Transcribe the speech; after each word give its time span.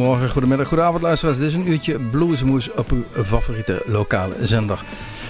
Goedemorgen, 0.00 0.32
goedemiddag, 0.32 0.68
goedenavond 0.68 1.02
luisteraars. 1.02 1.38
Dit 1.38 1.46
is 1.46 1.54
een 1.54 1.70
uurtje 1.70 1.98
Bluesmoes 1.98 2.72
op 2.72 2.90
uw 2.90 3.22
favoriete 3.24 3.82
lokale 3.86 4.34
zender. 4.42 4.82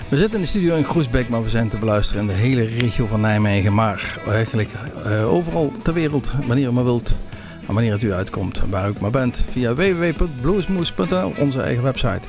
We 0.09 0.16
zitten 0.16 0.35
in 0.35 0.41
de 0.41 0.48
studio 0.48 0.77
in 0.77 0.85
Groesbeek, 0.85 1.29
maar 1.29 1.43
we 1.43 1.50
zijn 1.50 1.68
te 1.68 1.77
beluisteren 1.77 2.23
in 2.23 2.29
de 2.29 2.32
hele 2.32 2.64
regio 2.64 3.07
van 3.07 3.21
Nijmegen. 3.21 3.75
Maar 3.75 4.18
eigenlijk 4.29 4.71
uh, 5.07 5.32
overal 5.32 5.72
ter 5.82 5.93
wereld, 5.93 6.32
wanneer 6.46 6.68
u 6.68 6.72
maar 6.72 6.85
wilt 6.85 7.14
en 7.67 7.75
wanneer 7.75 7.93
het 7.93 8.03
u 8.03 8.12
uitkomt, 8.12 8.62
waar 8.68 8.89
u 8.89 8.93
maar 9.00 9.11
bent. 9.11 9.45
Via 9.50 9.75
www.bluesmoes.nl, 9.75 11.32
onze 11.39 11.61
eigen 11.61 11.82
website. 11.82 12.29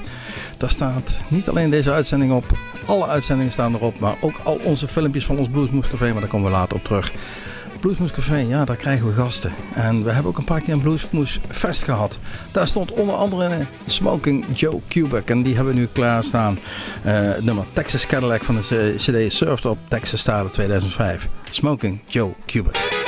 Daar 0.57 0.69
staat 0.69 1.17
niet 1.27 1.49
alleen 1.49 1.69
deze 1.69 1.91
uitzending 1.91 2.31
op, 2.31 2.57
alle 2.85 3.07
uitzendingen 3.07 3.51
staan 3.51 3.75
erop, 3.75 3.99
maar 3.99 4.15
ook 4.21 4.39
al 4.43 4.59
onze 4.63 4.87
filmpjes 4.87 5.25
van 5.25 5.37
ons 5.37 5.49
Bluesmoes 5.49 5.87
Café, 5.87 6.11
maar 6.11 6.21
daar 6.21 6.29
komen 6.29 6.51
we 6.51 6.57
later 6.57 6.75
op 6.75 6.83
terug. 6.83 7.11
Bluesmoes 7.81 8.11
Café, 8.11 8.35
ja, 8.35 8.65
daar 8.65 8.75
krijgen 8.75 9.07
we 9.07 9.13
gasten. 9.13 9.51
En 9.75 10.03
we 10.03 10.11
hebben 10.11 10.31
ook 10.31 10.37
een 10.37 10.43
paar 10.43 10.61
keer 10.61 10.73
een 10.73 10.81
Bluesmoes 10.81 11.39
Fest 11.47 11.83
gehad. 11.83 12.19
Daar 12.51 12.67
stond 12.67 12.91
onder 12.91 13.15
andere 13.15 13.65
Smoking 13.85 14.45
Joe 14.53 14.81
Kubek. 14.87 15.29
En 15.29 15.43
die 15.43 15.55
hebben 15.55 15.73
we 15.73 15.79
nu 15.79 15.87
klaarstaan. 15.91 16.59
Uh, 17.05 17.31
nummer 17.39 17.65
Texas 17.73 18.05
Cadillac 18.05 18.43
van 18.43 18.55
de 18.55 18.93
CD 18.97 19.33
Surfed 19.33 19.65
op 19.65 19.77
Texas 19.87 20.19
Stade 20.19 20.49
2005. 20.49 21.27
Smoking 21.49 21.99
Joe 22.07 22.33
Kubek. 22.45 23.00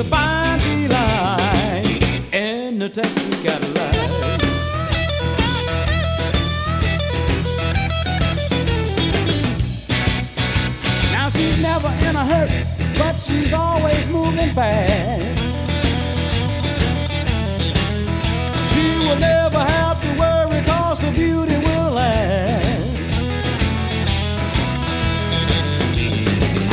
a 0.00 0.04
fine 0.04 0.58
delight 0.60 2.32
in 2.32 2.80
a 2.80 2.88
Texas 2.88 3.42
Cadillac. 3.42 3.92
Now 11.12 11.28
she's 11.28 11.60
never 11.60 11.88
in 12.08 12.16
a 12.16 12.24
hurry, 12.24 12.64
but 12.96 13.14
she's 13.16 13.52
always 13.52 14.08
moving 14.08 14.54
fast. 14.54 15.38
She 18.72 18.96
will 19.04 19.18
never 19.18 19.58
have 19.58 20.00
to 20.00 20.18
worry, 20.18 20.64
cause 20.64 21.02
her 21.02 21.12
beauty 21.12 21.56
will 21.56 21.90
last. 21.90 22.88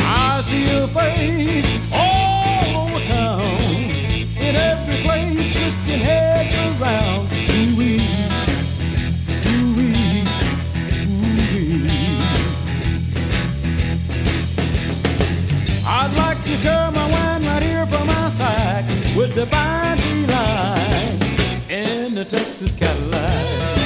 I 0.00 0.40
see 0.40 0.64
her 0.68 0.86
face 0.86 1.87
in 22.18 22.26
a 22.26 22.30
Texas 22.30 22.74
Cadillac. 22.74 23.77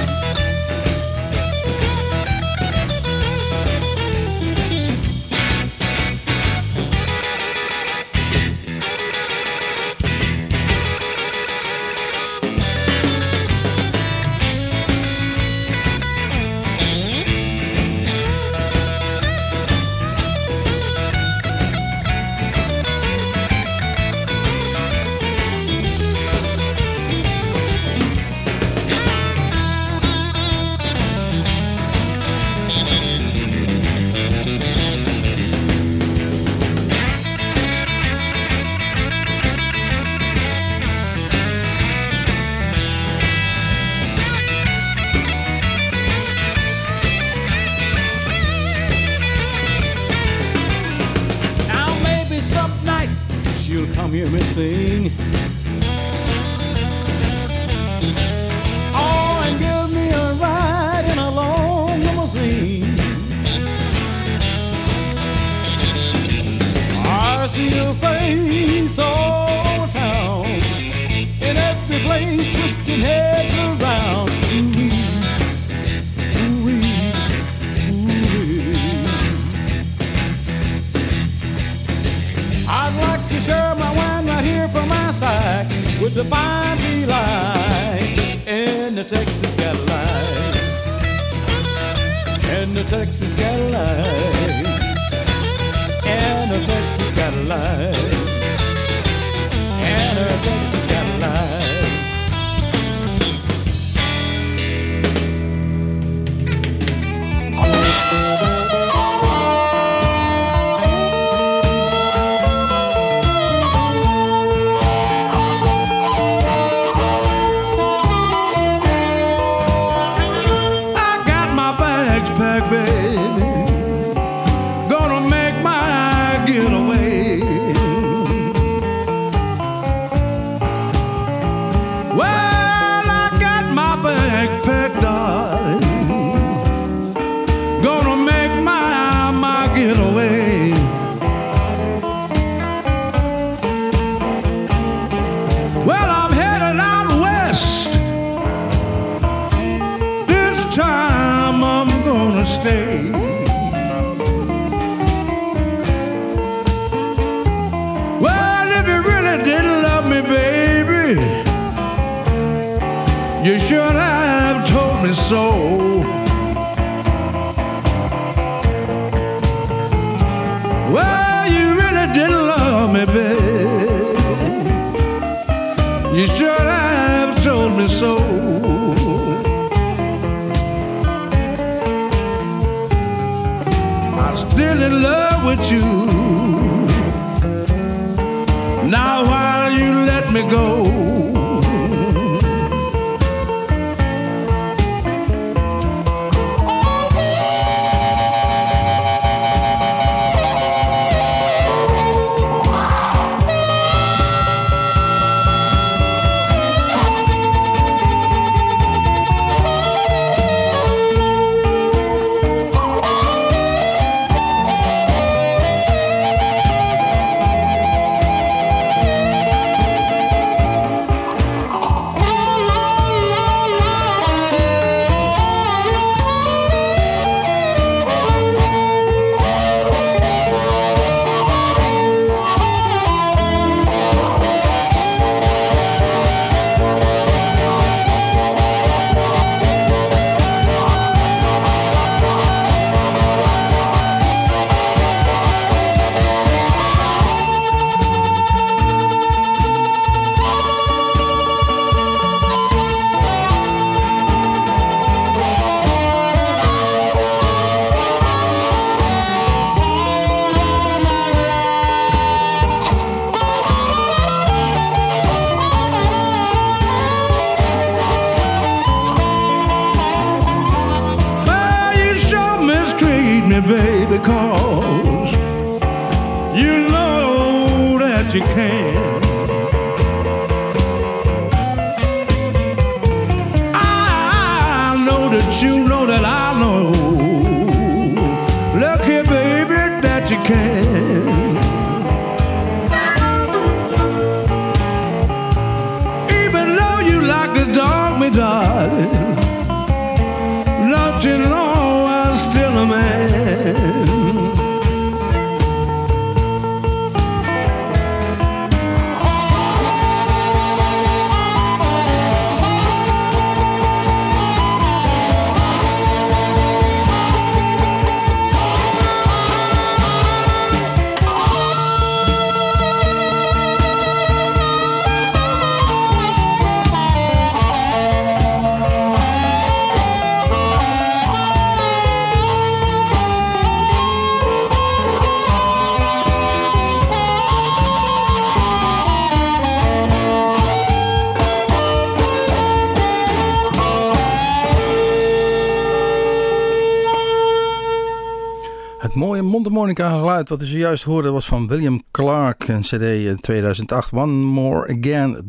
Mooie 349.99 350.11
mondharmonica 350.11 350.19
geluid 350.19 350.49
wat 350.49 350.63
u 350.63 350.65
zojuist 350.65 351.05
hoorde 351.05 351.31
was 351.31 351.47
van 351.47 351.67
William 351.67 352.03
Clark, 352.11 352.69
een 352.69 352.81
cd 352.81 353.03
in 353.03 353.41
2008. 353.41 354.13
One 354.13 354.33
More 354.33 354.99
Again, 354.99 355.45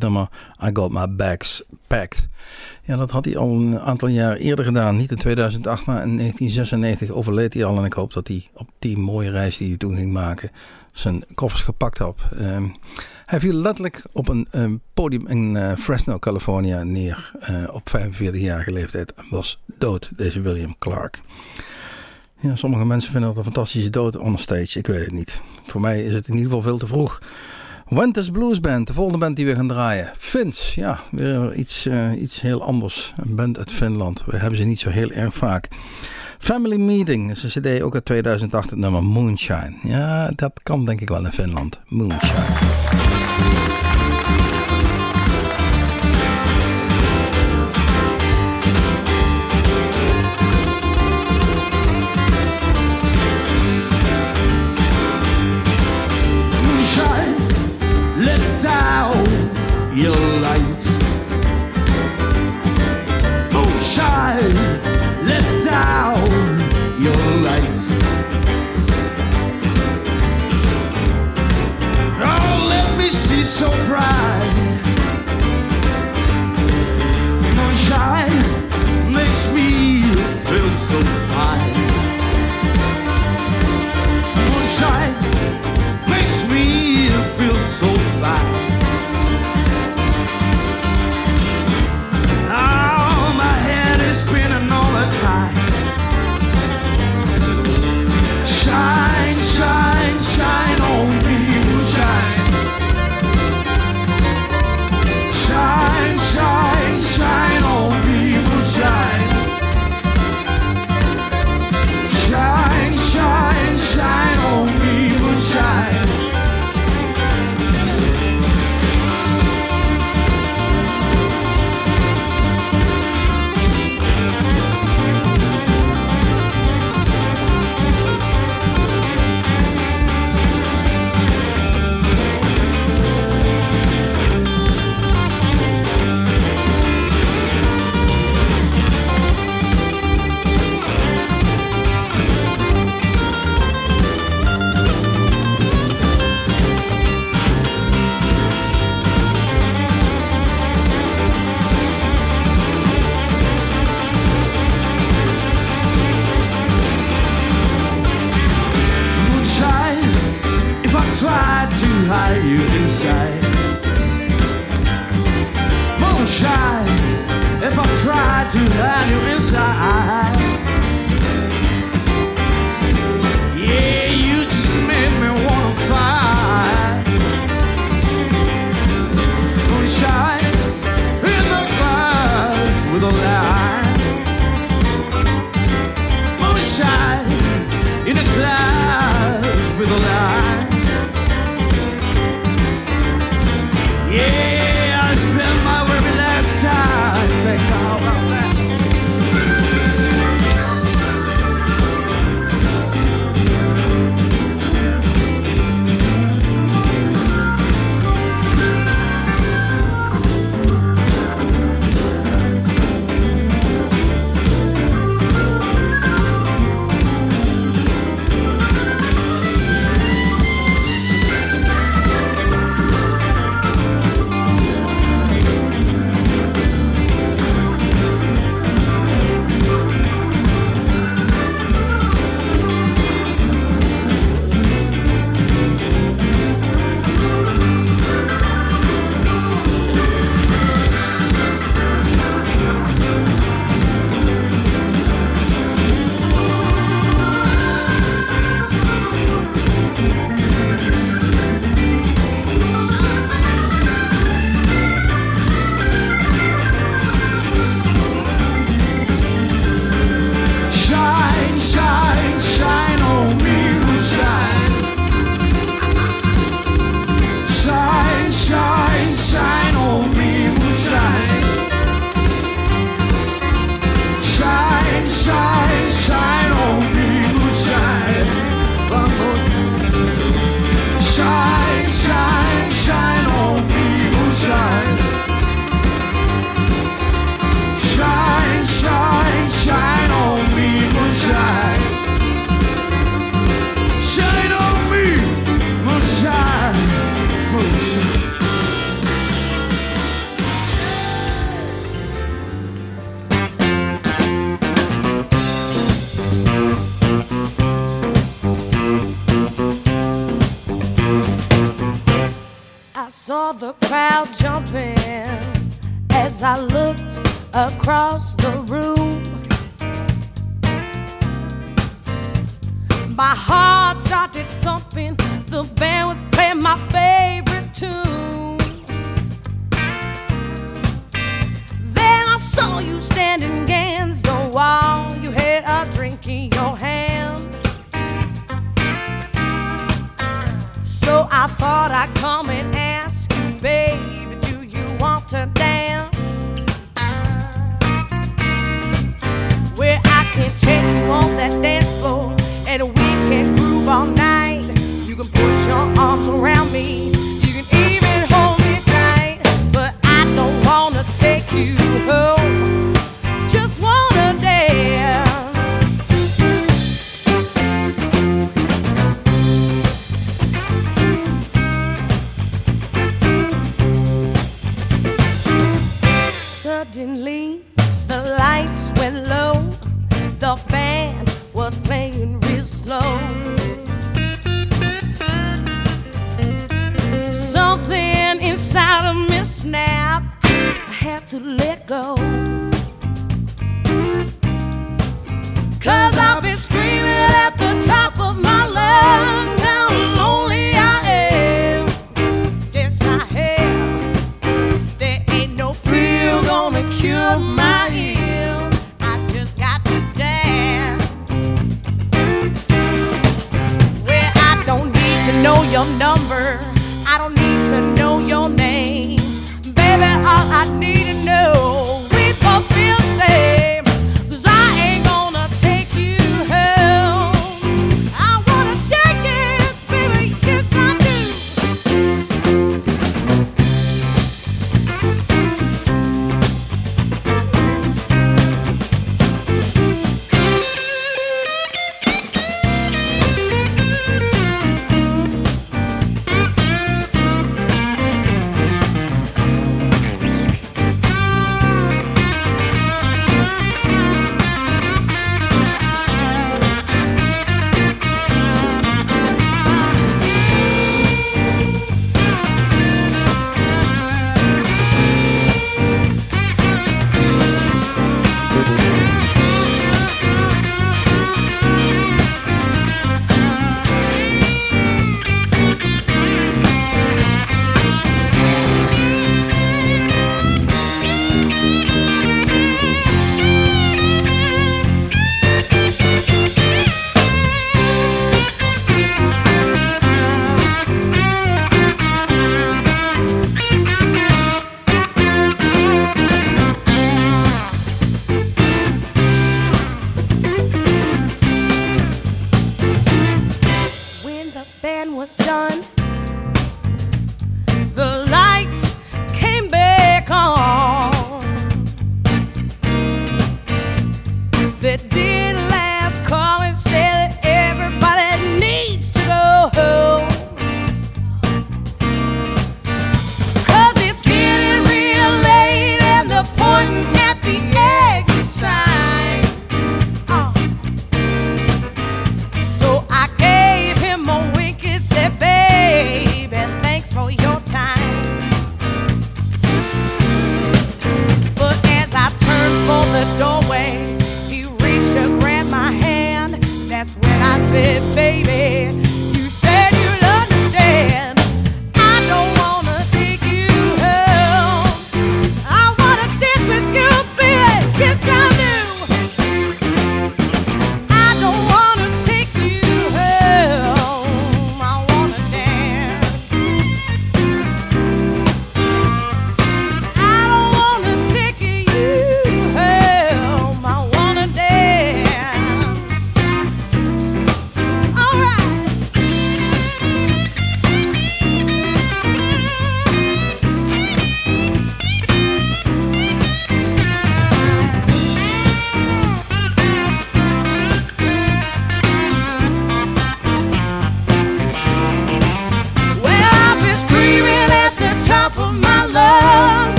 I 0.64 0.70
Got 0.74 0.92
My 0.92 1.16
Bags 1.16 1.64
Packed. 1.88 2.28
Ja, 2.84 2.96
dat 2.96 3.12
had 3.12 3.26
hij 3.26 3.38
al 3.38 3.50
een 3.50 3.80
aantal 3.80 4.08
jaar 4.08 4.36
eerder 4.36 4.66
gedaan. 4.66 4.96
Niet 4.96 5.12
in 5.12 5.18
2008, 5.18 5.86
maar 5.86 6.04
in 6.04 6.18
1996 6.18 7.12
overleed 7.12 7.54
hij 7.54 7.66
al. 7.66 7.78
En 7.78 7.84
ik 7.86 7.94
hoop 7.94 8.14
dat 8.14 8.28
hij 8.28 8.50
op 8.54 8.70
die 8.80 8.98
mooie 8.98 9.32
reis 9.32 9.58
die 9.58 9.68
hij 9.68 9.78
toen 9.78 9.96
ging 9.96 10.12
maken, 10.12 10.52
zijn 10.92 11.24
koffers 11.36 11.64
gepakt 11.64 11.98
had. 11.98 12.22
Ehm, 12.38 12.68
hij 13.26 13.40
viel 13.40 13.54
letterlijk 13.54 14.04
op 14.12 14.28
een 14.28 14.48
ehm, 14.52 14.76
podium 14.94 15.28
in 15.28 15.58
eh, 15.58 15.76
Fresno, 15.76 16.20
California 16.20 16.84
neer 16.84 17.32
eh, 17.40 17.56
op 17.72 17.90
45-jarige 17.90 18.72
leeftijd. 18.72 19.14
Was 19.30 19.62
dood, 19.78 20.10
deze 20.16 20.42
William 20.42 20.76
Clark. 20.80 21.22
Ja, 22.44 22.56
sommige 22.56 22.86
mensen 22.86 23.12
vinden 23.12 23.30
dat 23.30 23.38
een 23.38 23.54
fantastische 23.54 23.90
dood 23.90 24.18
on 24.18 24.38
stage. 24.38 24.80
Ik 24.80 24.88
weet 24.88 25.06
het 25.06 25.12
niet. 25.12 25.42
Voor 25.66 25.82
mij 25.82 26.04
is 26.04 26.14
het 26.14 26.28
in 26.28 26.34
ieder 26.34 26.48
geval 26.48 26.62
veel 26.62 26.78
te 26.78 26.88
vroeg. 26.88 27.22
Winters 27.88 28.30
Blues 28.30 28.60
Band, 28.60 28.88
de 28.88 28.94
volgende 28.94 29.20
band 29.20 29.36
die 29.36 29.46
we 29.46 29.56
gaan 29.56 29.68
draaien. 29.68 30.12
Fins, 30.18 30.76
ja, 30.76 31.00
weer 31.12 31.54
iets, 31.54 31.86
eh, 31.86 32.22
iets 32.22 32.42
heel 32.42 32.64
anders. 32.64 33.14
Een 33.18 33.36
band 33.36 33.58
uit 33.58 33.72
Finland. 33.72 34.24
We 34.26 34.38
hebben 34.38 34.60
ze 34.60 34.64
niet 34.64 34.80
zo 34.80 34.90
heel 34.90 35.12
erg 35.12 35.34
vaak. 35.34 35.68
Family 36.38 36.76
Meeting 36.78 37.32
is 37.32 37.44
een 37.44 37.62
cd 37.62 37.82
ook 37.82 37.94
uit 37.94 38.06
2008, 38.06 38.70
het 38.70 38.80
nummer 38.80 39.04
Moonshine. 39.04 39.74
Ja, 39.84 40.32
dat 40.36 40.60
kan 40.64 40.86
denk 40.86 41.02
ik 41.02 41.10
wel 41.10 41.26
in 41.26 41.32
Finland. 41.32 41.80
Moonshine, 41.88 42.46
so 73.64 73.93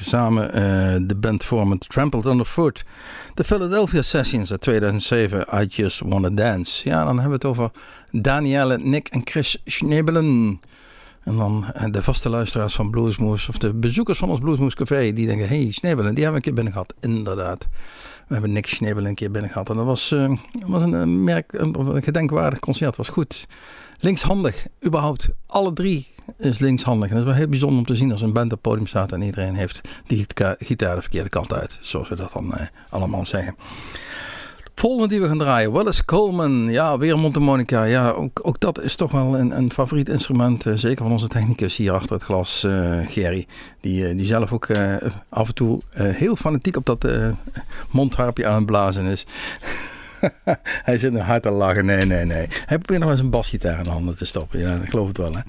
samen 0.00 0.52
eh, 0.52 0.96
de 1.02 1.14
band 1.14 1.44
vormen 1.44 1.78
Trampled 1.78 2.26
Underfoot. 2.26 2.84
De 3.34 3.44
Philadelphia 3.44 4.02
Sessions 4.02 4.50
uit 4.50 4.60
2007, 4.60 5.46
I 5.62 5.66
Just 5.66 6.00
Wanna 6.04 6.30
Dance. 6.30 6.88
Ja, 6.88 7.04
dan 7.04 7.18
hebben 7.18 7.26
we 7.26 7.34
het 7.34 7.44
over 7.44 7.70
Danielle, 8.10 8.78
Nick 8.78 9.08
en 9.08 9.20
Chris 9.24 9.62
Schnebelen. 9.64 10.60
En 11.24 11.36
dan 11.36 11.64
eh, 11.72 11.90
de 11.90 12.02
vaste 12.02 12.28
luisteraars 12.28 12.74
van 12.74 12.90
Bluesmoes, 12.90 13.48
of 13.48 13.58
de 13.58 13.74
bezoekers 13.74 14.18
van 14.18 14.30
ons 14.30 14.40
Bluesmoes 14.40 14.74
Café, 14.74 15.12
die 15.12 15.26
denken, 15.26 15.48
hey, 15.48 15.70
Schnebelen, 15.70 16.14
die 16.14 16.24
hebben 16.24 16.42
we 16.42 16.48
een 16.48 16.54
keer 16.54 16.64
binnen 16.64 16.72
gehad. 16.72 16.94
Inderdaad. 17.00 17.68
We 18.26 18.32
hebben 18.36 18.52
Nick 18.52 18.66
Schnebelen 18.66 19.08
een 19.08 19.14
keer 19.14 19.30
binnen 19.30 19.50
gehad. 19.50 19.70
En 19.70 19.76
dat 19.76 19.84
was, 19.84 20.12
eh, 20.12 20.32
was 20.66 20.82
een, 20.82 21.24
merk, 21.24 21.52
een 21.52 22.02
gedenkwaardig 22.02 22.58
concert, 22.58 22.96
was 22.96 23.08
goed. 23.08 23.46
Linkshandig, 24.00 24.66
überhaupt. 24.86 25.28
Alle 25.46 25.72
drie 25.72 26.06
is 26.38 26.58
linkshandig. 26.58 27.08
En 27.08 27.14
dat 27.14 27.24
is 27.24 27.28
wel 27.30 27.38
heel 27.38 27.48
bijzonder 27.48 27.78
om 27.78 27.84
te 27.86 27.94
zien 27.94 28.12
als 28.12 28.20
een 28.22 28.32
band 28.32 28.52
op 28.52 28.62
podium 28.62 28.86
staat 28.86 29.12
en 29.12 29.22
iedereen 29.22 29.54
heeft 29.54 29.80
die 30.06 30.18
gita- 30.18 30.54
gitaar 30.58 30.94
de 30.94 31.00
verkeerde 31.00 31.28
kant 31.28 31.52
uit. 31.52 31.78
Zoals 31.80 32.08
we 32.08 32.16
dat 32.16 32.32
dan 32.32 32.54
eh, 32.54 32.66
allemaal 32.90 33.26
zeggen. 33.26 33.54
Volgende 34.74 35.08
die 35.08 35.20
we 35.20 35.26
gaan 35.26 35.38
draaien, 35.38 35.72
Wallace 35.72 36.04
Coleman. 36.04 36.70
Ja, 36.70 36.98
weer 36.98 37.18
mondharmonica. 37.18 37.84
Ja, 37.84 38.10
ook, 38.10 38.40
ook 38.42 38.60
dat 38.60 38.80
is 38.80 38.96
toch 38.96 39.10
wel 39.10 39.38
een, 39.38 39.56
een 39.56 39.72
favoriet 39.72 40.08
instrument. 40.08 40.66
eh, 40.66 40.72
zeker 40.76 41.02
van 41.02 41.12
onze 41.12 41.28
technicus 41.28 41.76
hier 41.76 41.92
achter 41.92 42.12
het 42.12 42.22
glas, 42.22 42.64
eh, 42.64 42.98
Gerry. 43.06 43.46
Die, 43.80 44.06
eh, 44.08 44.16
die 44.16 44.26
zelf 44.26 44.52
ook 44.52 44.66
eh, 44.66 44.94
af 45.28 45.48
en 45.48 45.54
toe 45.54 45.80
eh, 45.90 46.14
heel 46.14 46.36
fanatiek 46.36 46.76
op 46.76 46.86
dat 46.86 47.06
mondharpje 47.90 48.46
aan 48.46 48.54
het 48.54 48.66
blazen 48.66 49.04
is. 49.04 49.26
Hij 50.88 50.98
zit 50.98 51.12
nog 51.12 51.26
hard 51.26 51.42
te 51.42 51.50
lachen. 51.50 51.84
Nee, 51.84 52.04
nee, 52.04 52.24
nee. 52.24 52.46
Hij 52.66 52.78
probeert 52.78 53.00
nog 53.00 53.10
eens 53.10 53.20
een 53.20 53.30
basgitaar 53.30 53.78
in 53.78 53.84
de 53.84 53.90
handen 53.90 54.16
te 54.16 54.24
stoppen. 54.24 54.58
Ja, 54.58 54.74
ik 54.74 54.90
geloof 54.90 55.08
het 55.08 55.16
wel. 55.16 55.32
Hè. 55.34 55.40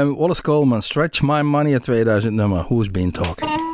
Eh, 0.00 0.16
Wallace 0.16 0.42
Coleman, 0.42 0.82
Stretch 0.82 1.22
My 1.22 1.40
Money, 1.40 1.72
het 1.72 1.82
2000 1.82 2.34
nummer. 2.34 2.64
Who's 2.68 2.90
Been 2.90 3.10
Talking? 3.10 3.69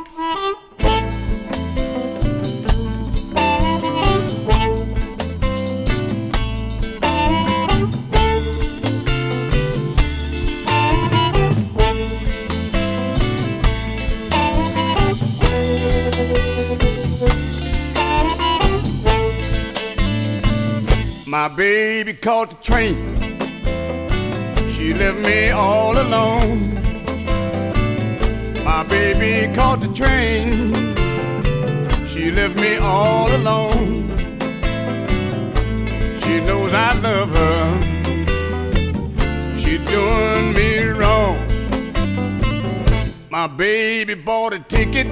baby 21.57 22.13
caught 22.13 22.51
the 22.51 22.55
train. 22.57 22.95
She 24.69 24.93
left 24.93 25.17
me 25.17 25.49
all 25.49 25.97
alone. 25.97 26.75
My 28.63 28.83
baby 28.83 29.51
caught 29.55 29.81
the 29.81 29.91
train. 29.91 30.71
She 32.05 32.31
left 32.31 32.55
me 32.57 32.77
all 32.77 33.35
alone. 33.35 34.07
She 36.21 36.41
knows 36.41 36.73
I 36.75 36.93
love 36.99 37.29
her. 37.41 37.63
She's 39.55 39.83
doing 39.89 40.53
me 40.53 40.83
wrong. 40.99 41.39
My 43.31 43.47
baby 43.47 44.13
bought 44.13 44.53
a 44.53 44.59
ticket, 44.59 45.07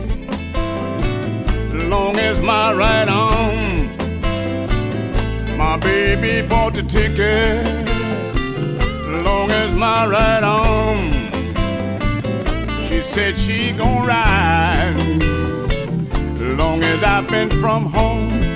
long 1.90 2.20
as 2.20 2.40
my 2.40 2.72
right 2.72 3.10
arm 3.10 3.65
my 5.58 5.78
baby 5.78 6.46
bought 6.46 6.74
the 6.74 6.84
ticket, 6.84 7.66
long 9.24 9.52
as 9.52 9.74
my 9.74 10.06
right 10.06 10.44
arm. 10.44 11.12
She 12.84 13.02
said 13.02 13.38
she 13.38 13.72
gon' 13.72 14.06
ride, 14.06 14.96
long 16.40 16.84
as 16.84 17.04
I've 17.04 17.30
been 17.30 17.50
from 17.62 17.86
home. 17.86 18.55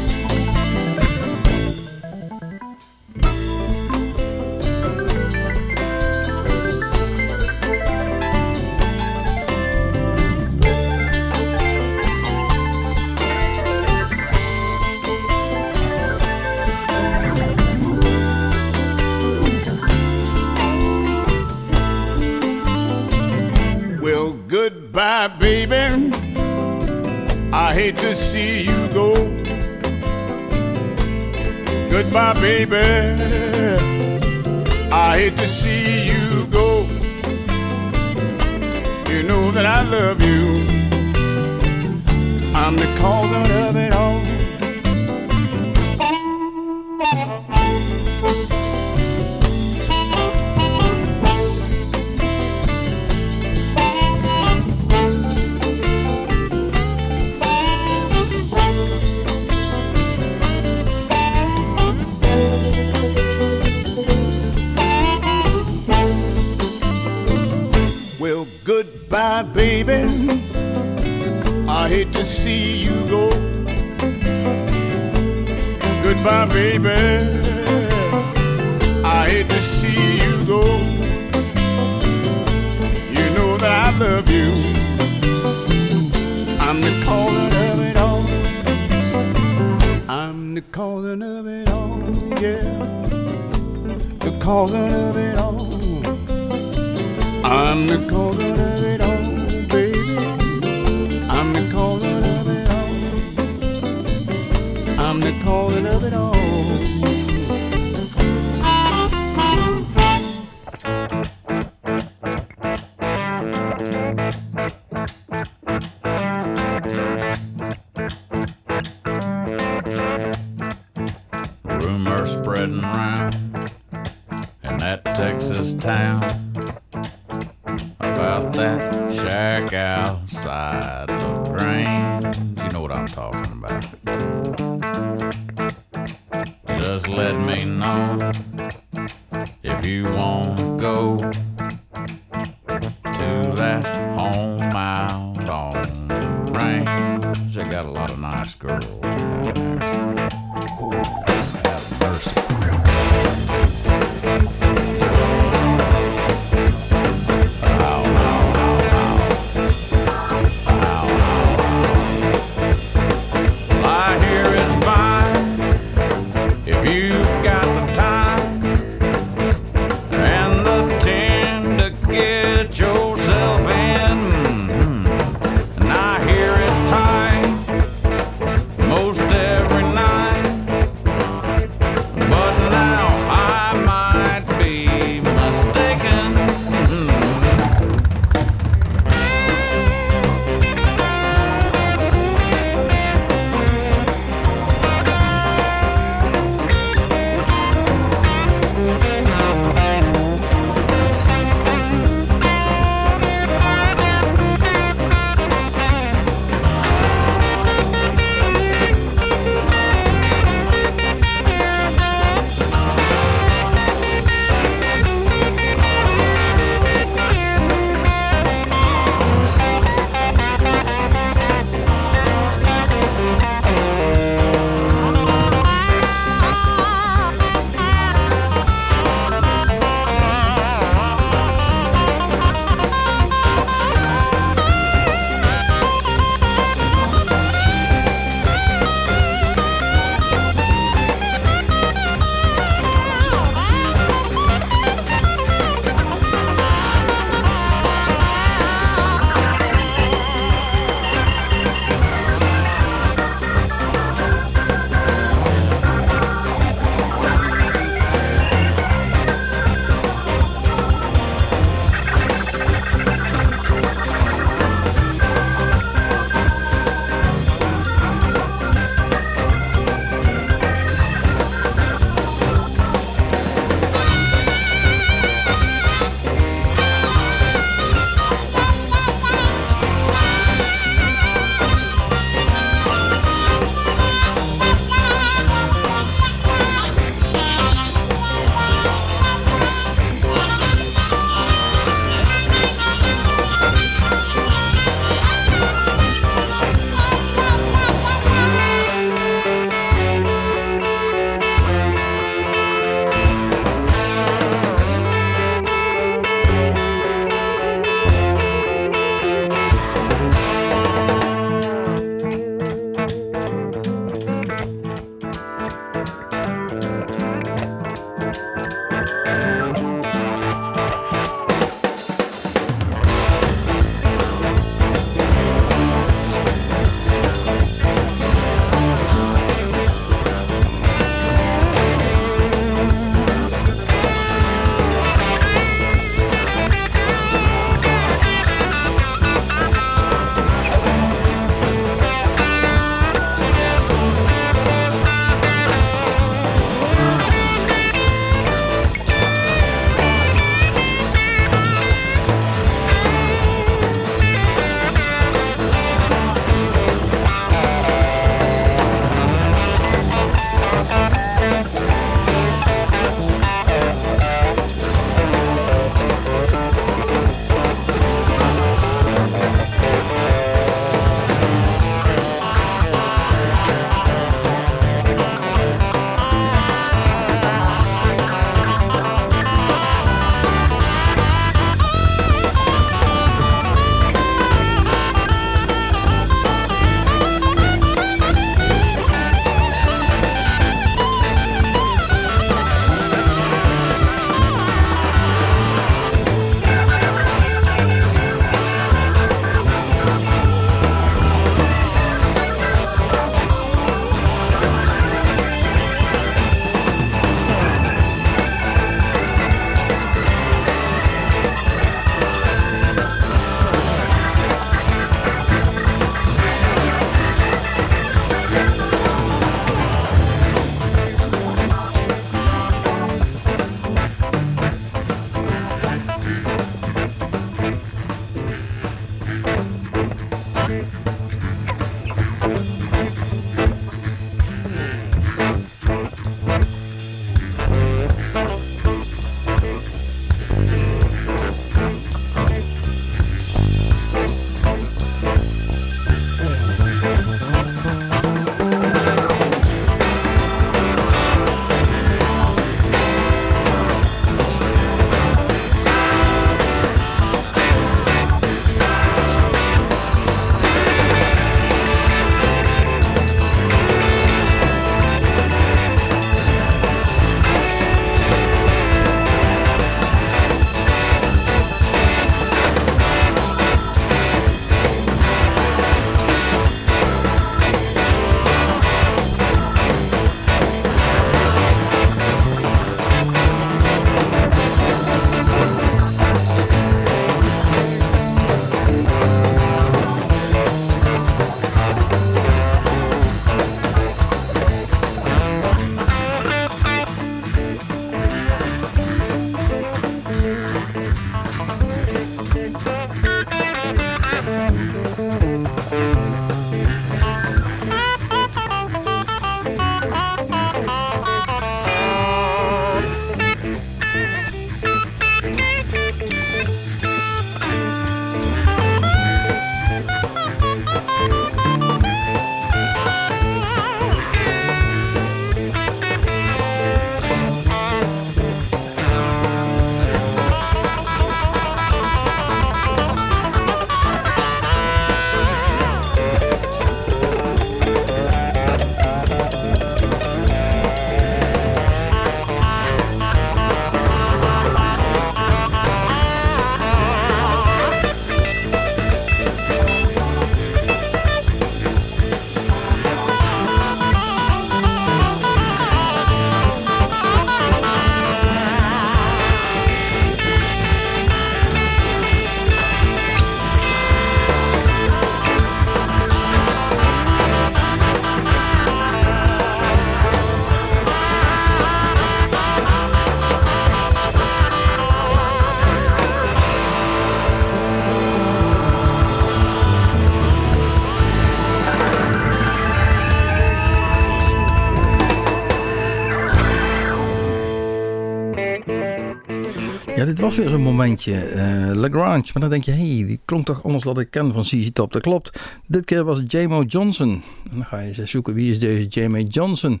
Was 590.46 590.56
weer 590.56 590.68
zo'n 590.68 590.82
momentje. 590.82 591.34
eh 591.34 591.94
Lagrange. 591.94 592.50
Maar 592.52 592.60
dan 592.60 592.70
denk 592.70 592.84
je, 592.84 592.90
hé, 592.90 593.16
hey, 593.16 593.26
die 593.26 593.40
klonk 593.44 593.66
toch 593.66 593.84
anders 593.84 594.04
dan 594.04 594.20
ik 594.20 594.30
ken 594.30 594.52
van 594.52 594.64
ZZ 594.64 594.88
Top. 594.92 595.12
Dat 595.12 595.22
klopt. 595.22 595.60
Dit 595.86 596.04
keer 596.04 596.24
was 596.24 596.38
het 596.38 596.52
J-Mo 596.52 596.82
Johnson. 596.82 597.42
En 597.70 597.76
dan 597.76 597.84
ga 597.84 597.98
je 597.98 598.18
eens 598.18 598.30
zoeken, 598.30 598.54
wie 598.54 598.70
is 598.70 598.78
deze 598.78 599.06
J-Mo 599.08 599.38
Johnson? 599.38 600.00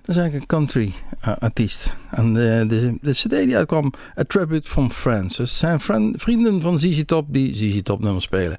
Dat 0.00 0.08
is 0.08 0.16
eigenlijk 0.16 0.52
een 0.52 0.58
country 0.58 0.92
eh, 1.20 1.36
artiest. 1.38 1.96
En 2.10 2.32
de, 2.32 2.64
de, 2.68 2.98
de 3.00 3.10
cd 3.10 3.30
die 3.30 3.56
uitkwam, 3.56 3.92
A 4.18 4.24
Tribute 4.26 4.68
from 4.68 4.90
Friends. 4.90 5.36
Dus 5.36 5.58
zijn 5.58 5.80
vrienden 6.14 6.60
van 6.60 6.78
ZZ 6.78 7.04
Top 7.04 7.26
die 7.28 7.54
ZZ 7.54 7.82
Top 7.82 8.00
nummers 8.00 8.24
spelen. 8.24 8.58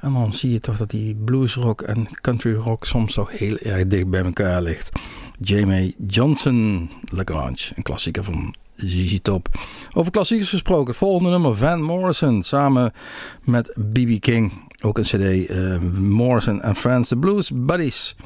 En 0.00 0.12
dan 0.12 0.32
zie 0.32 0.52
je 0.52 0.60
toch 0.60 0.76
dat 0.76 0.90
die 0.90 1.14
bluesrock 1.14 1.82
en 1.82 2.06
country 2.20 2.54
rock 2.54 2.84
soms 2.84 3.14
toch 3.14 3.38
heel 3.38 3.56
erg 3.56 3.86
dicht 3.86 4.08
bij 4.08 4.24
elkaar 4.24 4.62
ligt. 4.62 4.90
Jamie 5.40 5.94
Johnson 6.06 6.90
Lagrange, 7.04 7.72
een 7.74 7.82
klassieker 7.82 8.24
van 8.24 8.54
ZZ 8.84 9.18
Top. 9.22 9.48
Over 9.92 10.12
klassiekers 10.12 10.50
gesproken, 10.50 10.94
volgende 10.94 11.30
nummer 11.30 11.54
Van 11.56 11.82
Morrison 11.82 12.42
samen 12.42 12.92
met 13.44 13.72
B.B. 13.92 14.20
King. 14.20 14.52
Ook 14.84 14.98
een 14.98 15.04
cd, 15.04 15.46
eh, 15.50 15.78
Morrison 15.98 16.62
and 16.62 16.78
Friends, 16.78 17.08
The 17.08 17.16
Blues 17.16 17.50
Buddies. 17.54 18.16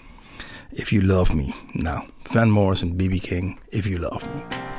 If 0.72 0.90
You 0.90 1.04
Love 1.04 1.36
Me. 1.36 1.52
Nou, 1.72 2.02
Van 2.22 2.50
Morrison, 2.50 2.96
B.B. 2.96 3.20
King, 3.20 3.58
If 3.68 3.86
You 3.86 4.00
Love 4.00 4.26
Me. 4.34 4.75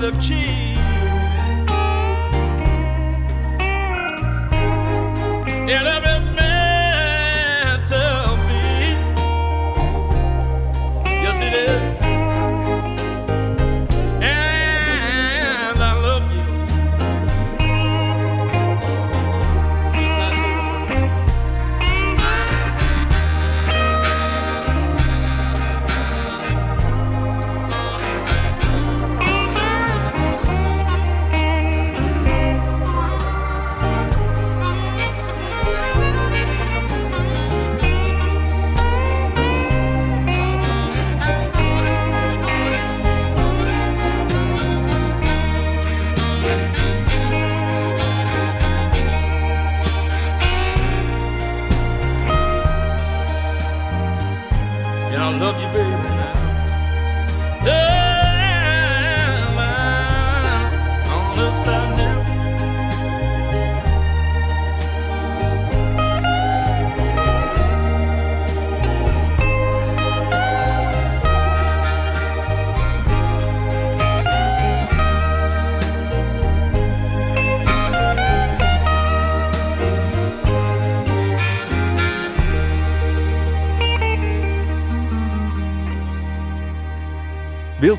Find 0.00 0.14
the 0.14 0.79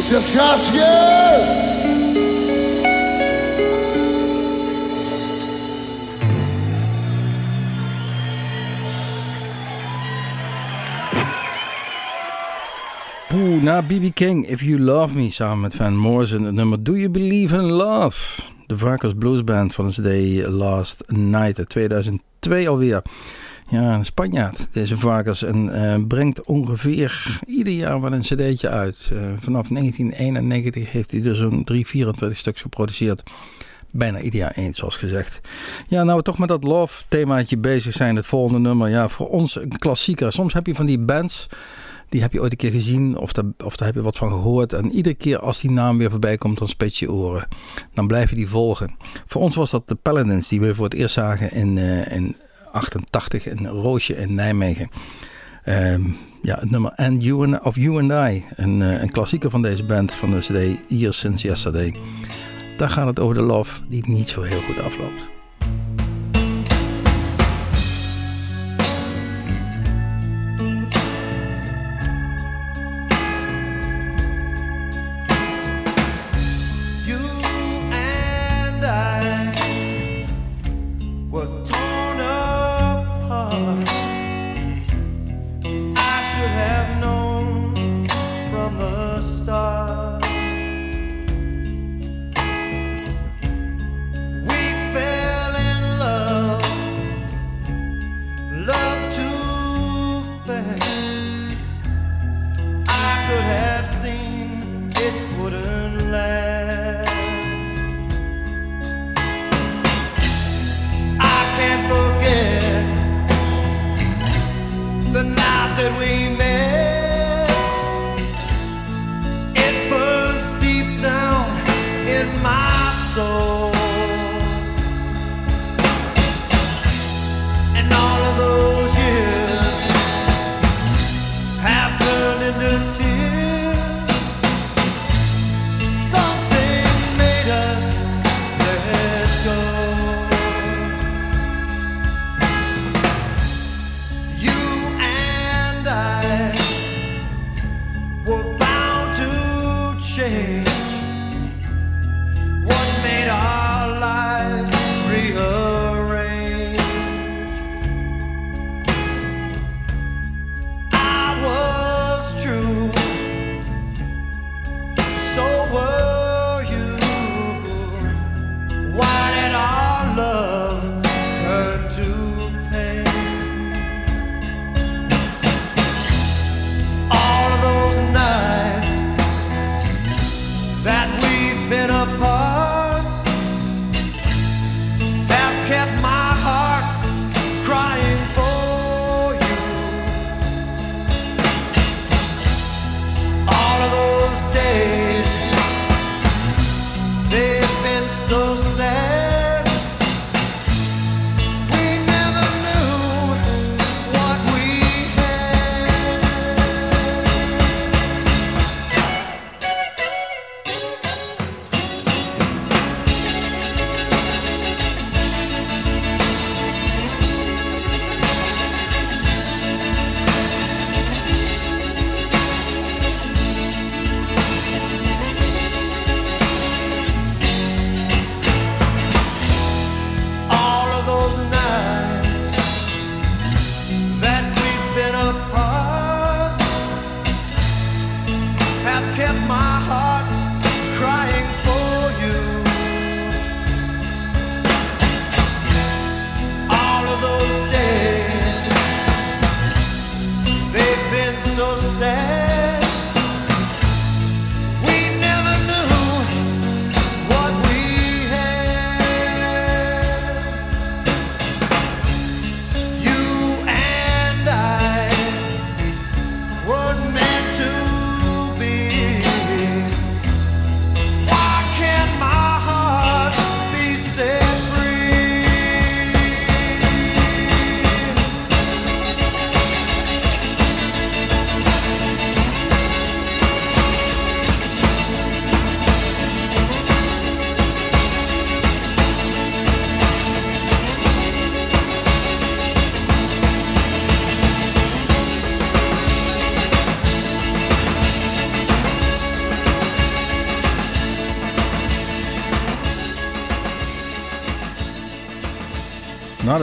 Scared. 0.00 1.60
Poeh, 13.28 13.62
na 13.62 13.82
BB 13.82 14.12
King, 14.14 14.48
If 14.48 14.62
You 14.62 14.78
Love 14.78 15.14
Me, 15.14 15.30
samen 15.30 15.60
met 15.60 15.74
Van 15.74 15.96
Morrison, 15.96 16.42
het 16.42 16.54
nummer 16.54 16.82
Do 16.82 16.96
You 16.96 17.10
Believe 17.10 17.56
in 17.56 17.62
Love? 17.62 18.42
De 18.66 18.78
Varkers 18.78 19.12
Blues 19.18 19.44
Band 19.44 19.74
van 19.74 19.90
de 19.90 19.92
CD 19.92 20.46
Last 20.46 21.04
Night 21.06 21.58
uit 21.58 21.68
2002 21.68 22.68
alweer. 22.68 23.02
Ja, 23.70 23.94
een 23.94 24.04
Spanjaard, 24.04 24.68
deze 24.72 24.98
Varkers, 24.98 25.42
en 25.42 25.74
eh, 25.74 26.04
brengt 26.08 26.42
ongeveer 26.42 27.40
ieder 27.46 27.72
jaar 27.72 28.00
wel 28.00 28.12
een 28.12 28.20
cd'tje 28.20 28.68
uit. 28.68 29.10
Eh, 29.12 29.18
vanaf 29.40 29.68
1991 29.68 30.92
heeft 30.92 31.10
hij 31.10 31.22
er 31.24 31.36
zo'n 31.36 31.64
3, 31.64 31.86
24 31.86 32.38
stuks 32.38 32.62
geproduceerd. 32.62 33.22
Bijna 33.90 34.20
ieder 34.20 34.40
jaar 34.40 34.52
één, 34.54 34.74
zoals 34.74 34.96
gezegd. 34.96 35.40
Ja, 35.88 36.04
nou 36.04 36.22
toch 36.22 36.38
met 36.38 36.48
dat 36.48 36.64
love 36.64 37.02
themaatje 37.08 37.58
bezig 37.58 37.92
zijn. 37.92 38.16
Het 38.16 38.26
volgende 38.26 38.68
nummer, 38.68 38.88
ja, 38.88 39.08
voor 39.08 39.28
ons 39.28 39.56
een 39.56 39.78
klassieker. 39.78 40.32
Soms 40.32 40.52
heb 40.52 40.66
je 40.66 40.74
van 40.74 40.86
die 40.86 40.98
bands 40.98 41.48
die 42.10 42.20
heb 42.20 42.32
je 42.32 42.40
ooit 42.40 42.52
een 42.52 42.58
keer 42.58 42.70
gezien 42.70 43.16
of 43.16 43.32
daar, 43.32 43.44
of 43.64 43.76
daar 43.76 43.86
heb 43.86 43.96
je 43.96 44.02
wat 44.02 44.16
van 44.16 44.28
gehoord. 44.28 44.72
En 44.72 44.92
iedere 44.92 45.14
keer 45.14 45.38
als 45.38 45.60
die 45.60 45.70
naam 45.70 45.98
weer 45.98 46.10
voorbij 46.10 46.38
komt, 46.38 46.58
dan 46.58 46.68
spits 46.68 46.98
je 46.98 47.12
oren. 47.12 47.48
Dan 47.94 48.06
blijf 48.06 48.30
je 48.30 48.36
die 48.36 48.48
volgen. 48.48 48.96
Voor 49.26 49.42
ons 49.42 49.54
was 49.54 49.70
dat 49.70 49.88
de 49.88 49.94
Paladins 49.94 50.48
die 50.48 50.60
we 50.60 50.74
voor 50.74 50.84
het 50.84 50.94
eerst 50.94 51.14
zagen 51.14 51.52
in, 51.52 51.78
eh, 51.78 52.16
in 52.16 52.36
88 52.72 53.46
in 53.46 53.66
Roosje 53.66 54.16
in 54.16 54.34
Nijmegen. 54.34 54.90
Ehm, 55.64 56.02
ja, 56.42 56.58
het 56.58 56.70
nummer 56.70 56.92
And 56.96 57.22
you 57.22 57.46
and, 57.46 57.62
of 57.62 57.76
You 57.76 58.10
and 58.10 58.32
I. 58.32 58.44
Een, 58.56 58.82
eh, 58.82 59.02
een 59.02 59.10
klassieker 59.10 59.50
van 59.50 59.62
deze 59.62 59.84
band 59.84 60.12
van 60.12 60.30
de 60.30 60.38
CD 60.38 60.80
Years 60.88 61.18
Since 61.18 61.46
Yesterday. 61.46 61.94
Daar 62.76 62.90
gaat 62.90 63.06
het 63.06 63.20
over 63.20 63.34
de 63.34 63.42
love 63.42 63.80
die 63.88 64.08
niet 64.08 64.28
zo 64.28 64.42
heel 64.42 64.60
goed 64.60 64.82
afloopt. 64.82 65.39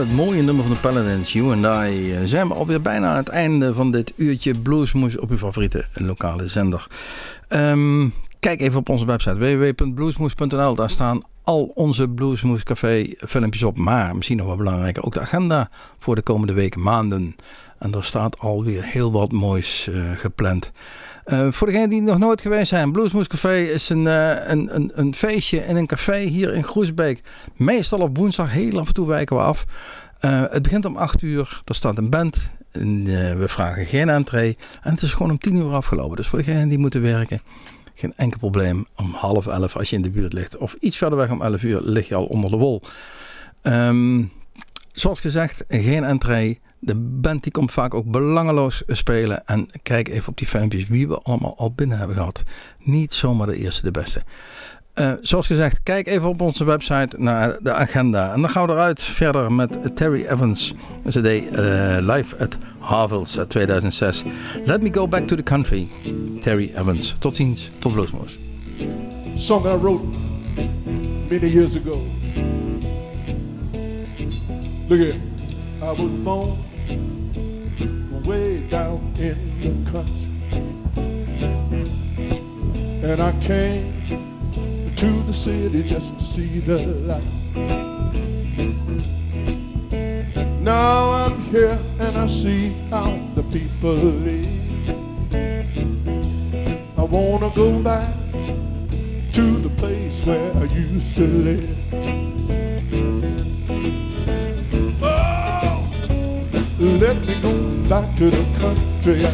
Het 0.08 0.16
mooie 0.16 0.42
nummer 0.42 0.64
van 0.64 0.74
de 0.74 0.80
Paladins, 0.80 1.32
You 1.32 1.52
and 1.52 1.90
I, 1.90 2.12
eh, 2.12 2.20
zijn 2.24 2.48
we 2.48 2.54
alweer 2.54 2.80
bijna 2.80 3.10
aan 3.10 3.16
het 3.16 3.28
einde 3.28 3.74
van 3.74 3.90
dit 3.90 4.12
uurtje 4.16 4.58
Bluesmoes 4.58 5.18
op 5.18 5.30
uw 5.30 5.36
favoriete 5.36 5.84
lokale 5.92 6.48
zender. 6.48 6.86
Ehm, 7.48 8.08
kijk 8.38 8.60
even 8.60 8.78
op 8.78 8.88
onze 8.88 9.06
website 9.06 9.36
www.bluesmoes.nl. 9.36 10.74
Daar 10.74 10.90
staan 10.90 11.22
al 11.42 11.72
onze 11.74 12.08
Bluesmoes 12.08 12.62
Café 12.62 13.14
filmpjes 13.18 13.62
op. 13.62 13.76
Maar 13.76 14.16
misschien 14.16 14.36
nog 14.36 14.46
wel 14.46 14.56
belangrijker, 14.56 15.04
ook 15.04 15.12
de 15.12 15.20
agenda 15.20 15.70
voor 15.98 16.14
de 16.14 16.22
komende 16.22 16.52
weken, 16.52 16.82
maanden. 16.82 17.36
En 17.78 17.92
er 17.92 18.04
staat 18.04 18.38
alweer 18.38 18.84
heel 18.84 19.12
wat 19.12 19.32
moois 19.32 19.88
eh, 19.88 20.10
gepland. 20.16 20.72
Uh, 21.26 21.46
voor 21.50 21.66
degenen 21.66 21.88
die 21.88 22.02
nog 22.02 22.18
nooit 22.18 22.40
geweest 22.40 22.68
zijn, 22.68 22.92
Bluesmoes 22.92 23.26
Café 23.26 23.56
is 23.56 23.88
een, 23.88 24.04
uh, 24.04 24.48
een, 24.48 24.74
een, 24.74 24.90
een, 24.94 25.14
feestje 25.14 25.66
in 25.66 25.76
een 25.76 25.86
café 25.86 26.18
hier 26.18 26.54
in 26.54 26.64
Groesbeek. 26.64 27.22
Meestal 27.56 27.98
op 27.98 28.16
woensdag, 28.16 28.52
heel 28.52 28.78
af 28.78 28.86
en 28.86 28.94
toe 28.94 29.06
wijken 29.06 29.36
we 29.36 29.42
af. 29.42 29.64
Het 30.50 30.62
begint 30.62 30.84
om 30.84 30.96
8 30.96 31.22
uur, 31.22 31.62
er 31.64 31.74
staat 31.74 31.98
een 31.98 32.10
band. 32.10 32.50
En, 32.70 33.04
we 33.38 33.48
vragen 33.48 33.84
geen 33.84 34.08
entree. 34.08 34.56
En 34.82 34.90
het 34.90 35.02
is 35.02 35.12
gewoon 35.12 35.30
om 35.30 35.38
10 35.38 35.54
uur 35.54 35.72
afgelopen. 35.72 36.16
Dus 36.16 36.28
voor 36.28 36.38
degenen 36.38 36.68
die 36.68 36.78
moeten 36.78 37.02
werken, 37.02 37.42
geen 37.94 38.12
enkel 38.16 38.38
probleem. 38.38 38.86
Om 38.96 39.14
half 39.14 39.46
11 39.46 39.76
als 39.76 39.90
je 39.90 39.96
in 39.96 40.02
de 40.02 40.10
buurt 40.10 40.32
ligt. 40.32 40.56
Of 40.56 40.76
iets 40.80 40.96
verder 40.96 41.18
weg 41.18 41.30
om 41.30 41.42
11 41.42 41.62
uur 41.62 41.80
lig 41.82 42.08
je 42.08 42.14
al 42.14 42.24
onder 42.24 42.50
de 42.50 42.56
wol. 42.56 42.82
Um, 43.62 44.32
zoals 44.92 45.20
gezegd, 45.20 45.64
geen 45.68 46.04
entree. 46.04 46.60
De 46.80 46.94
band 46.94 47.42
die 47.42 47.52
komt 47.52 47.72
vaak 47.72 47.94
ook 47.94 48.10
belangeloos 48.10 48.82
spelen. 48.86 49.46
En 49.46 49.66
kijk 49.82 50.08
even 50.08 50.28
op 50.28 50.38
die 50.38 50.46
filmpjes 50.46 50.88
wie 50.88 51.08
we 51.08 51.18
allemaal 51.18 51.56
al 51.56 51.72
binnen 51.72 51.98
hebben 51.98 52.16
gehad. 52.16 52.42
Niet 52.78 53.12
zomaar 53.12 53.46
de 53.46 53.56
eerste, 53.56 53.82
de 53.82 53.90
beste. 53.90 54.22
Uh, 55.00 55.12
zoals 55.20 55.46
gezegd, 55.46 55.80
kijk 55.82 56.06
even 56.06 56.28
op 56.28 56.40
onze 56.40 56.64
website 56.64 57.16
naar 57.18 57.56
de 57.62 57.72
agenda. 57.72 58.32
En 58.32 58.40
dan 58.40 58.50
gaan 58.50 58.66
we 58.66 58.72
eruit 58.72 59.02
verder 59.02 59.52
met 59.52 59.96
Terry 59.96 60.24
Evans. 60.24 60.74
Deed 61.02 61.42
uh, 61.42 61.96
live 62.00 62.38
at 62.38 62.58
Harvels 62.78 63.38
2006. 63.48 64.24
Let 64.64 64.82
me 64.82 64.92
go 64.92 65.08
back 65.08 65.26
to 65.26 65.36
the 65.36 65.42
country. 65.42 65.88
Terry 66.40 66.72
Evans. 66.76 67.14
Tot 67.18 67.36
ziens, 67.36 67.70
tot 67.78 67.92
Bluesmoes. 67.92 68.38
Song 69.36 69.66
I 69.66 69.76
wrote 69.76 70.04
many 71.28 71.48
years 71.48 71.76
ago. 71.76 72.02
Look 74.88 75.00
at 75.00 75.14
I 75.82 76.02
was 76.02 76.10
born 76.24 76.67
way 78.28 78.60
down 78.68 79.12
in 79.18 79.36
the 79.60 79.90
country. 79.90 80.28
And 83.02 83.20
I 83.22 83.32
came 83.40 83.92
to 84.96 85.06
the 85.22 85.32
city 85.32 85.82
just 85.82 86.18
to 86.18 86.24
see 86.24 86.58
the 86.60 86.78
light. 87.08 87.24
Now 90.60 91.10
I'm 91.12 91.40
here 91.44 91.78
and 91.98 92.16
I 92.18 92.26
see 92.26 92.74
how 92.90 93.18
the 93.34 93.42
people 93.44 93.94
live. 93.94 94.46
I 96.98 97.04
wanna 97.04 97.50
go 97.54 97.78
back 97.82 98.14
to 99.32 99.44
the 99.66 99.70
place 99.78 100.20
where 100.26 100.52
I 100.56 100.64
used 100.64 101.16
to 101.16 101.26
live. 101.26 101.78
Let 106.80 107.16
me 107.26 107.34
go 107.42 107.52
back 107.88 108.16
to 108.18 108.30
the 108.30 108.44
country. 108.56 109.26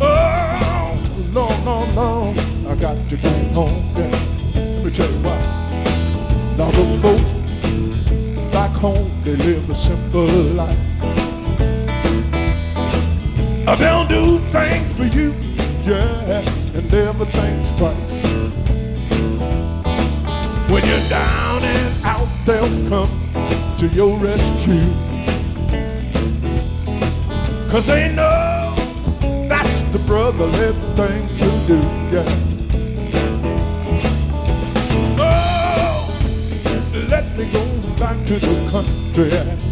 Oh, 0.00 1.02
no, 1.34 1.48
no, 1.64 1.90
no, 1.90 2.70
I 2.70 2.76
got 2.76 2.96
to 3.08 3.16
go 3.16 3.28
home. 3.54 3.92
Yeah. 3.96 4.10
Let 4.54 4.84
me 4.84 4.90
tell 4.92 5.10
you 5.10 5.18
why. 5.18 5.40
Now 6.56 6.70
the 6.70 6.98
folks 7.02 8.52
back 8.52 8.70
home, 8.76 9.10
they 9.24 9.34
live 9.34 9.68
a 9.68 9.74
simple 9.74 10.26
life. 10.54 10.78
They'll 13.80 14.06
do 14.06 14.38
things 14.52 14.92
for 14.92 15.06
you, 15.06 15.34
yeah, 15.84 16.44
and 16.76 16.94
everything's 16.94 17.70
right. 17.80 17.96
When 20.70 20.86
you're 20.86 21.08
down 21.08 21.64
and 21.64 22.04
out, 22.04 22.28
they'll 22.46 22.88
come 22.88 23.22
to 23.82 23.88
your 23.96 24.16
rescue. 24.18 24.78
Cause 27.68 27.86
they 27.88 28.14
know 28.14 28.72
that's 29.48 29.82
the 29.90 29.98
brotherly 30.06 30.70
thing 30.94 31.28
to 31.38 31.66
do, 31.66 31.80
yeah. 32.12 32.24
Oh, 35.18 36.06
let 37.08 37.36
me 37.36 37.50
go 37.50 37.64
back 37.98 38.24
to 38.26 38.38
the 38.38 38.70
country. 38.70 39.71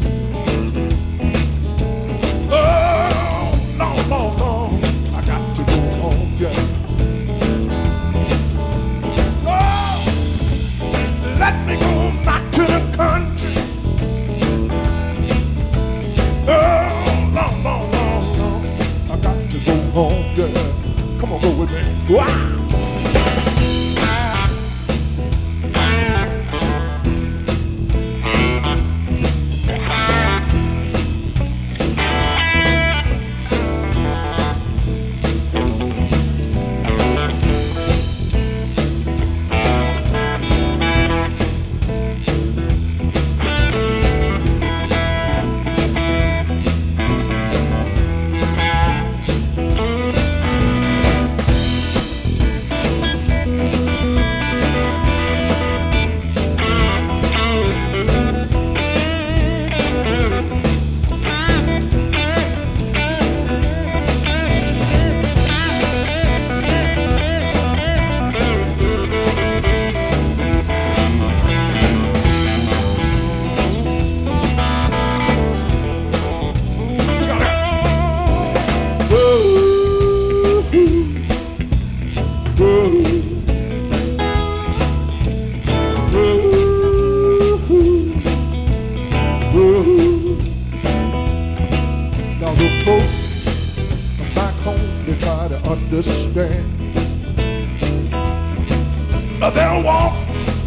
They'll 99.71 99.85
walk 99.85 100.19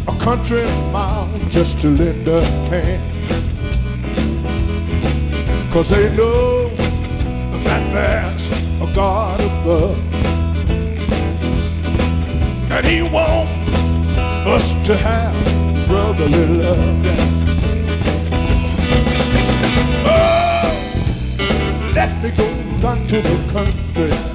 a 0.07 0.15
country 0.17 0.63
mile 0.93 1.27
just 1.49 1.81
to 1.81 1.89
lend 1.89 2.25
a 2.25 2.41
hand. 2.71 3.03
Cause 5.73 5.89
they 5.89 6.15
know 6.15 6.69
that 7.65 7.83
there's 7.93 8.49
a 8.81 8.93
God 8.95 9.41
above. 9.41 9.97
And 12.71 12.85
he 12.85 13.01
wants 13.01 13.51
us 14.47 14.87
to 14.87 14.95
have 14.95 15.35
brotherly 15.89 16.45
love. 16.63 17.05
Oh, 20.07 20.71
let 21.93 22.23
me 22.23 22.29
go 22.31 22.47
back 22.81 23.05
to 23.09 23.21
the 23.21 23.51
country. 23.51 24.32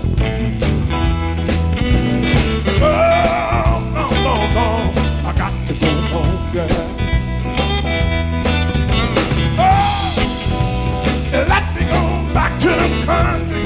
Country. 13.09 13.62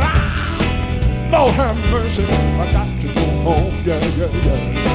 Ah, 0.00 1.28
Lord 1.30 1.54
have 1.54 1.78
mercy, 1.90 2.24
I 2.24 2.72
got 2.72 3.00
to 3.02 3.08
go 3.12 3.26
home, 3.44 3.74
yeah, 3.84 4.00
yeah, 4.16 4.26
yeah. 4.26 4.72
Yeah. 4.72 4.85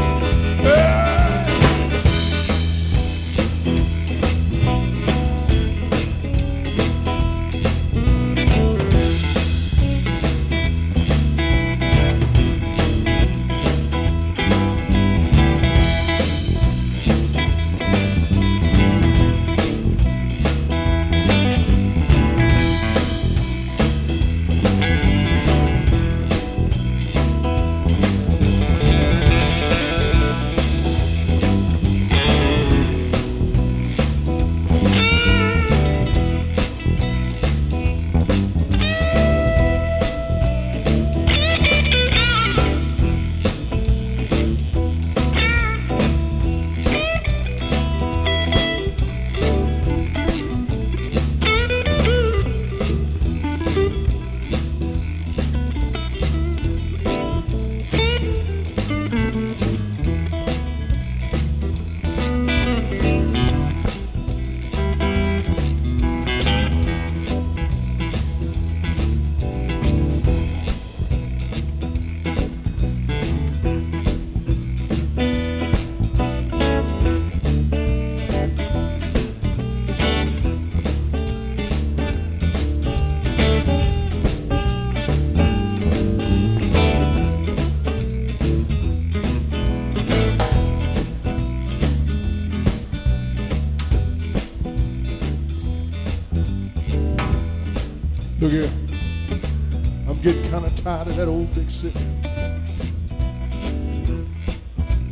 Kind 101.03 101.11
of 101.11 101.17
that 101.17 101.27
old 101.27 101.51
big 101.55 101.71
city. 101.71 101.99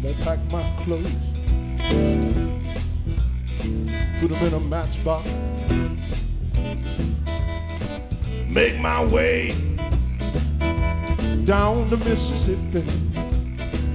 Gonna 0.04 0.14
pack 0.24 0.40
my 0.52 0.84
clothes, 0.84 1.10
put 4.20 4.30
them 4.30 4.44
in 4.44 4.54
a 4.54 4.60
matchbox, 4.60 5.32
make 8.48 8.80
my 8.80 9.04
way 9.04 9.50
down 11.44 11.90
the 11.90 11.98
Mississippi. 11.98 12.86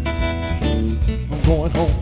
I'm 0.05 1.47
going 1.47 1.70
home. 1.70 1.93